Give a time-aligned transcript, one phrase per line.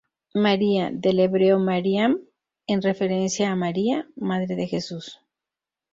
[0.45, 2.17] María, del hebreo Mariam,
[2.65, 5.19] en referencia a María, madre de Jesús.